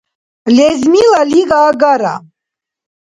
Лезмила 0.55 1.21
лига 1.31 1.59
агара. 1.69 2.15